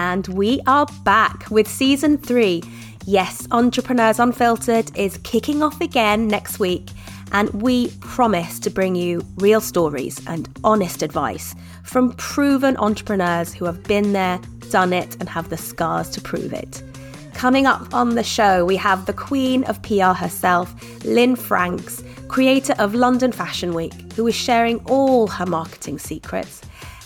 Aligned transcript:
and 0.00 0.26
we 0.28 0.62
are 0.66 0.86
back 1.04 1.50
with 1.50 1.68
season 1.68 2.16
three. 2.16 2.62
Yes, 3.04 3.46
Entrepreneurs 3.50 4.18
Unfiltered 4.18 4.90
is 4.96 5.18
kicking 5.24 5.62
off 5.62 5.78
again 5.82 6.26
next 6.26 6.58
week, 6.58 6.88
and 7.32 7.50
we 7.62 7.88
promise 8.00 8.58
to 8.60 8.70
bring 8.70 8.94
you 8.94 9.22
real 9.36 9.60
stories 9.60 10.18
and 10.26 10.48
honest 10.64 11.02
advice 11.02 11.54
from 11.84 12.14
proven 12.14 12.78
entrepreneurs 12.78 13.52
who 13.52 13.66
have 13.66 13.82
been 13.82 14.14
there, 14.14 14.40
done 14.70 14.94
it, 14.94 15.18
and 15.20 15.28
have 15.28 15.50
the 15.50 15.58
scars 15.58 16.08
to 16.08 16.20
prove 16.22 16.54
it. 16.54 16.82
Coming 17.34 17.66
up 17.66 17.92
on 17.92 18.14
the 18.14 18.24
show, 18.24 18.64
we 18.64 18.76
have 18.76 19.04
the 19.04 19.12
queen 19.12 19.64
of 19.64 19.82
PR 19.82 20.14
herself, 20.14 20.74
Lynne 21.04 21.36
Franks, 21.36 22.02
creator 22.28 22.74
of 22.78 22.94
London 22.94 23.32
Fashion 23.32 23.74
Week, 23.74 23.92
who 24.14 24.26
is 24.26 24.34
sharing 24.34 24.78
all 24.86 25.26
her 25.26 25.46
marketing 25.46 25.98
secrets. 25.98 26.62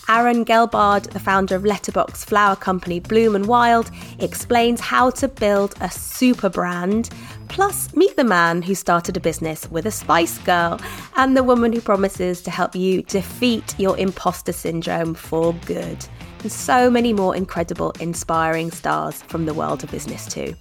Aron 0.09 0.45
Gelbard, 0.45 1.11
the 1.11 1.19
founder 1.19 1.57
of 1.57 1.65
letterbox 1.65 2.25
flower 2.25 2.57
company 2.57 3.01
Bloom 3.01 3.35
and 3.35 3.47
Wild, 3.47 3.91
explains 4.19 4.81
how 4.81 5.11
to 5.11 5.29
build 5.29 5.75
a 5.81 5.91
super 5.91 6.51
brand. 6.51 7.09
Plus, 7.49 7.95
meet 7.97 8.15
the 8.17 8.25
man 8.25 8.61
who 8.61 8.75
started 8.75 9.17
a 9.17 9.21
business 9.21 9.71
with 9.71 9.87
a 9.87 9.91
Spice 9.91 10.39
Girl 10.39 10.79
and 11.17 11.37
the 11.37 11.43
woman 11.43 11.73
who 11.73 11.81
promises 11.81 12.43
to 12.43 12.51
help 12.51 12.75
you 12.75 13.03
defeat 13.03 13.75
your 13.79 13.97
imposter 13.97 14.53
syndrome 14.53 15.15
for 15.15 15.55
good. 15.65 16.05
And 16.43 16.53
so 16.53 16.91
many 16.91 17.15
more 17.15 17.35
incredible, 17.35 17.93
inspiring 18.01 18.71
stars 18.73 19.23
from 19.23 19.47
the 19.47 19.55
world 19.55 19.83
of 19.85 19.91
business, 19.91 20.27
too. 20.27 20.55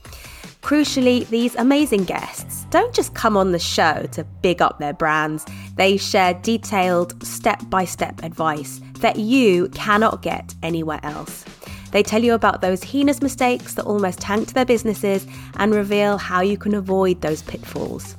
Crucially, 0.62 1.28
these 1.28 1.56
amazing 1.56 2.06
guests 2.06 2.53
don't 2.74 2.96
just 2.96 3.14
come 3.14 3.38
on 3.38 3.52
the 3.52 3.60
show 3.60 4.08
to 4.14 4.24
big 4.42 4.60
up 4.60 4.80
their 4.80 4.94
brands, 4.94 5.46
they 5.76 5.96
share 5.96 6.34
detailed, 6.34 7.24
step 7.24 7.62
by 7.70 7.86
step 7.86 8.24
advice 8.24 8.82
that 8.96 9.18
you 9.18 9.70
cannot 9.76 10.24
get 10.24 10.56
anywhere 10.64 11.00
else. 11.04 11.46
They 11.92 12.02
tell 12.02 12.24
you 12.24 12.34
about 12.34 12.62
those 12.62 12.84
heinous 12.84 13.22
mistakes 13.22 13.76
that 13.76 13.86
almost 13.86 14.22
tanked 14.22 14.56
their 14.56 14.66
businesses 14.66 15.28
and 15.58 15.76
reveal 15.76 16.18
how 16.18 16.42
you 16.42 16.58
can 16.58 16.74
avoid 16.74 17.22
those 17.22 17.44
pitfalls. 17.44 18.16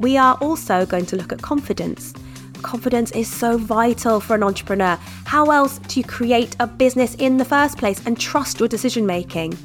We 0.00 0.16
are 0.16 0.36
also 0.40 0.84
going 0.84 1.06
to 1.06 1.16
look 1.16 1.32
at 1.32 1.40
confidence. 1.40 2.14
Confidence 2.62 3.12
is 3.12 3.32
so 3.32 3.56
vital 3.56 4.18
for 4.18 4.34
an 4.34 4.42
entrepreneur. 4.42 4.98
How 5.24 5.52
else 5.52 5.78
do 5.78 6.00
you 6.00 6.04
create 6.04 6.56
a 6.58 6.66
business 6.66 7.14
in 7.14 7.36
the 7.36 7.44
first 7.44 7.78
place 7.78 8.04
and 8.04 8.18
trust 8.18 8.58
your 8.58 8.68
decision 8.68 9.06
making? 9.06 9.56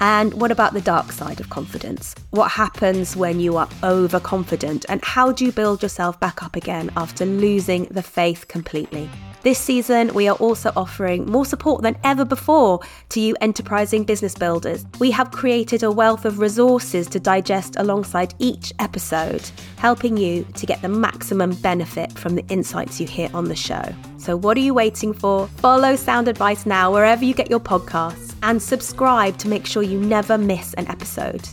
And 0.00 0.34
what 0.34 0.50
about 0.50 0.74
the 0.74 0.80
dark 0.80 1.12
side 1.12 1.40
of 1.40 1.50
confidence? 1.50 2.14
What 2.30 2.50
happens 2.50 3.16
when 3.16 3.40
you 3.40 3.56
are 3.56 3.68
overconfident? 3.82 4.84
And 4.88 5.02
how 5.04 5.32
do 5.32 5.44
you 5.44 5.52
build 5.52 5.82
yourself 5.82 6.18
back 6.20 6.42
up 6.42 6.56
again 6.56 6.90
after 6.96 7.24
losing 7.24 7.84
the 7.86 8.02
faith 8.02 8.48
completely? 8.48 9.08
This 9.46 9.60
season, 9.60 10.12
we 10.12 10.26
are 10.26 10.34
also 10.38 10.72
offering 10.74 11.24
more 11.30 11.46
support 11.46 11.82
than 11.82 11.96
ever 12.02 12.24
before 12.24 12.80
to 13.10 13.20
you 13.20 13.36
enterprising 13.40 14.02
business 14.02 14.34
builders. 14.34 14.84
We 14.98 15.12
have 15.12 15.30
created 15.30 15.84
a 15.84 15.90
wealth 15.92 16.24
of 16.24 16.40
resources 16.40 17.06
to 17.10 17.20
digest 17.20 17.76
alongside 17.76 18.34
each 18.40 18.72
episode, 18.80 19.48
helping 19.76 20.16
you 20.16 20.44
to 20.54 20.66
get 20.66 20.82
the 20.82 20.88
maximum 20.88 21.54
benefit 21.54 22.10
from 22.18 22.34
the 22.34 22.44
insights 22.48 23.00
you 23.00 23.06
hear 23.06 23.30
on 23.34 23.44
the 23.44 23.54
show. 23.54 23.84
So, 24.18 24.36
what 24.36 24.56
are 24.56 24.62
you 24.62 24.74
waiting 24.74 25.12
for? 25.12 25.46
Follow 25.58 25.94
Sound 25.94 26.26
Advice 26.26 26.66
now 26.66 26.92
wherever 26.92 27.24
you 27.24 27.32
get 27.32 27.48
your 27.48 27.60
podcasts 27.60 28.25
and 28.46 28.62
subscribe 28.62 29.36
to 29.38 29.48
make 29.48 29.66
sure 29.66 29.82
you 29.82 30.00
never 30.00 30.38
miss 30.38 30.72
an 30.74 30.86
episode. 30.86 31.46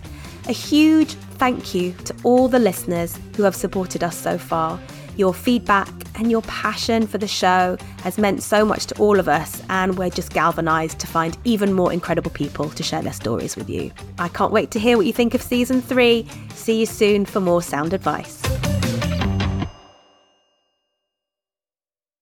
A 0.47 0.52
huge 0.52 1.13
thank 1.39 1.73
you 1.73 1.91
to 2.05 2.16
all 2.23 2.47
the 2.47 2.59
listeners 2.59 3.19
who 3.35 3.41
have 3.44 3.55
supported 3.55 4.03
us 4.03 4.16
so 4.16 4.38
far. 4.38 4.80
Your 5.17 5.33
feedback 5.33 5.89
and 6.16 6.30
your 6.30 6.44
passion 6.44 7.08
for 7.08 7.17
the 7.17 7.27
show 7.27 7.77
has 8.03 8.19
meant 8.19 8.44
so 8.44 8.63
much 8.63 8.85
to 8.88 8.97
all 9.00 9.19
of 9.19 9.27
us, 9.27 9.63
and 9.69 9.97
we're 9.97 10.11
just 10.11 10.33
galvanised 10.33 11.00
to 11.00 11.08
find 11.08 11.35
even 11.45 11.73
more 11.73 11.91
incredible 11.91 12.30
people 12.30 12.69
to 12.69 12.83
share 12.83 13.02
their 13.02 13.13
stories 13.13 13.55
with 13.55 13.69
you. 13.69 13.91
I 14.19 14.28
can't 14.28 14.52
wait 14.52 14.69
to 14.72 14.80
hear 14.80 14.95
what 14.95 15.07
you 15.07 15.13
think 15.13 15.33
of 15.33 15.41
season 15.41 15.81
three. 15.81 16.28
See 16.53 16.80
you 16.80 16.85
soon 16.85 17.25
for 17.25 17.39
more 17.39 17.63
sound 17.63 17.94
advice. 17.94 18.42